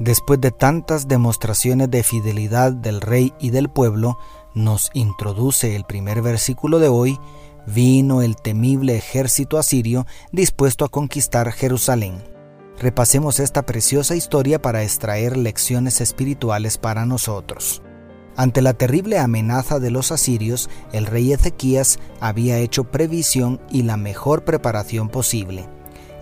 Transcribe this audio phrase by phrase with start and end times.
[0.00, 4.18] Después de tantas demostraciones de fidelidad del rey y del pueblo,
[4.54, 7.18] nos introduce el primer versículo de hoy,
[7.66, 12.24] vino el temible ejército asirio dispuesto a conquistar Jerusalén.
[12.78, 17.82] Repasemos esta preciosa historia para extraer lecciones espirituales para nosotros.
[18.36, 23.98] Ante la terrible amenaza de los asirios, el rey Ezequías había hecho previsión y la
[23.98, 25.68] mejor preparación posible.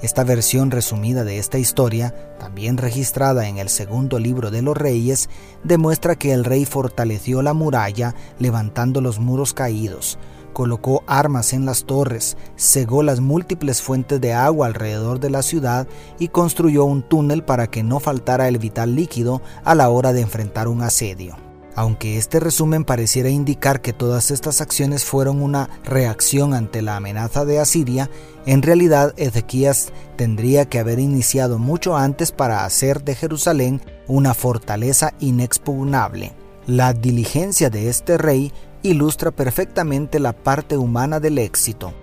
[0.01, 5.29] Esta versión resumida de esta historia, también registrada en el segundo libro de los reyes,
[5.65, 10.17] demuestra que el rey fortaleció la muralla levantando los muros caídos,
[10.53, 15.89] colocó armas en las torres, cegó las múltiples fuentes de agua alrededor de la ciudad
[16.21, 20.21] y construyó un túnel para que no faltara el vital líquido a la hora de
[20.21, 21.48] enfrentar un asedio.
[21.79, 27.45] Aunque este resumen pareciera indicar que todas estas acciones fueron una reacción ante la amenaza
[27.45, 28.11] de Asiria,
[28.47, 35.15] en realidad Ezequías tendría que haber iniciado mucho antes para hacer de Jerusalén una fortaleza
[35.21, 36.33] inexpugnable.
[36.67, 41.95] La diligencia de este rey ilustra perfectamente la parte humana del éxito.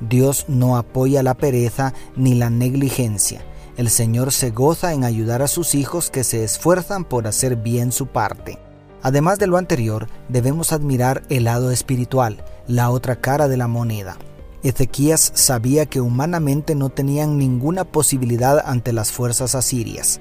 [0.00, 3.42] Dios no apoya la pereza ni la negligencia.
[3.76, 7.92] El Señor se goza en ayudar a sus hijos que se esfuerzan por hacer bien
[7.92, 8.58] su parte.
[9.02, 14.16] Además de lo anterior, debemos admirar el lado espiritual, la otra cara de la moneda.
[14.62, 20.20] Ezequías sabía que humanamente no tenían ninguna posibilidad ante las fuerzas asirias,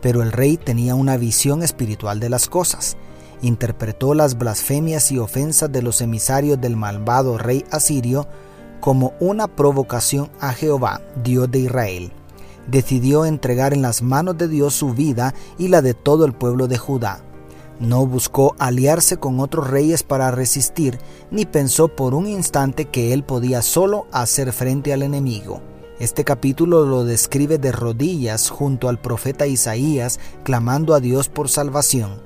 [0.00, 2.96] pero el rey tenía una visión espiritual de las cosas.
[3.42, 8.28] Interpretó las blasfemias y ofensas de los emisarios del malvado rey asirio
[8.80, 12.12] como una provocación a Jehová, Dios de Israel.
[12.68, 16.68] Decidió entregar en las manos de Dios su vida y la de todo el pueblo
[16.68, 17.24] de Judá
[17.80, 20.98] no buscó aliarse con otros reyes para resistir,
[21.30, 25.60] ni pensó por un instante que él podía solo hacer frente al enemigo.
[25.98, 32.20] Este capítulo lo describe de rodillas junto al profeta Isaías, clamando a Dios por salvación,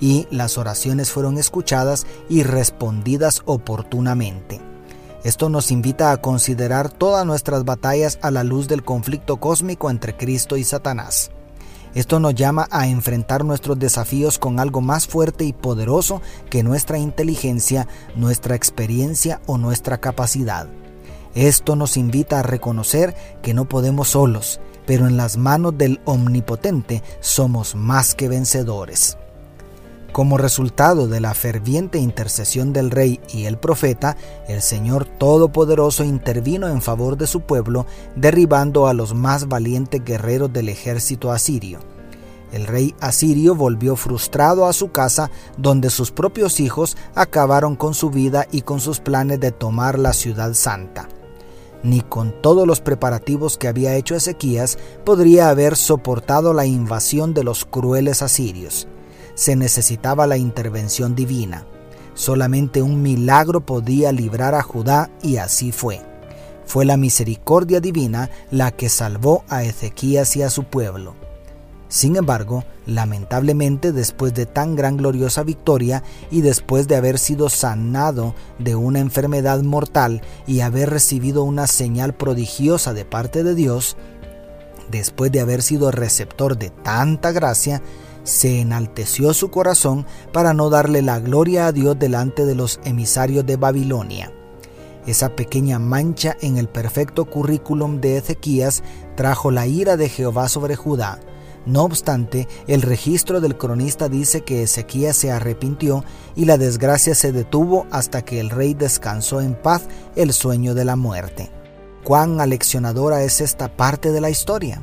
[0.00, 4.60] y las oraciones fueron escuchadas y respondidas oportunamente.
[5.24, 10.16] Esto nos invita a considerar todas nuestras batallas a la luz del conflicto cósmico entre
[10.16, 11.30] Cristo y Satanás.
[11.98, 16.96] Esto nos llama a enfrentar nuestros desafíos con algo más fuerte y poderoso que nuestra
[16.96, 20.68] inteligencia, nuestra experiencia o nuestra capacidad.
[21.34, 27.02] Esto nos invita a reconocer que no podemos solos, pero en las manos del Omnipotente
[27.18, 29.18] somos más que vencedores.
[30.12, 34.16] Como resultado de la ferviente intercesión del rey y el profeta,
[34.48, 37.86] el Señor Todopoderoso intervino en favor de su pueblo,
[38.16, 41.80] derribando a los más valientes guerreros del ejército asirio.
[42.52, 48.08] El rey asirio volvió frustrado a su casa, donde sus propios hijos acabaron con su
[48.08, 51.08] vida y con sus planes de tomar la ciudad santa.
[51.82, 57.44] Ni con todos los preparativos que había hecho Ezequías podría haber soportado la invasión de
[57.44, 58.88] los crueles asirios
[59.38, 61.64] se necesitaba la intervención divina.
[62.14, 66.00] Solamente un milagro podía librar a Judá y así fue.
[66.66, 71.14] Fue la misericordia divina la que salvó a Ezequías y a su pueblo.
[71.86, 78.34] Sin embargo, lamentablemente después de tan gran gloriosa victoria y después de haber sido sanado
[78.58, 83.96] de una enfermedad mortal y haber recibido una señal prodigiosa de parte de Dios,
[84.90, 87.82] después de haber sido receptor de tanta gracia,
[88.28, 93.46] se enalteció su corazón para no darle la gloria a Dios delante de los emisarios
[93.46, 94.32] de Babilonia.
[95.06, 98.82] Esa pequeña mancha en el perfecto currículum de Ezequías
[99.16, 101.20] trajo la ira de Jehová sobre Judá.
[101.64, 106.04] No obstante, el registro del cronista dice que Ezequías se arrepintió
[106.36, 110.84] y la desgracia se detuvo hasta que el rey descansó en paz el sueño de
[110.84, 111.50] la muerte.
[112.04, 114.82] Cuán aleccionadora es esta parte de la historia.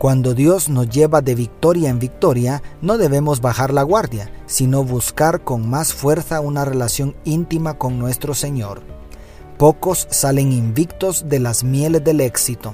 [0.00, 5.44] Cuando Dios nos lleva de victoria en victoria, no debemos bajar la guardia, sino buscar
[5.44, 8.80] con más fuerza una relación íntima con nuestro Señor.
[9.58, 12.72] Pocos salen invictos de las mieles del éxito.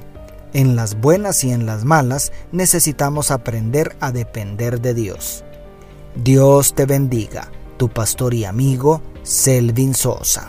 [0.53, 5.43] En las buenas y en las malas necesitamos aprender a depender de Dios.
[6.15, 10.49] Dios te bendiga, tu pastor y amigo Selvin Sosa.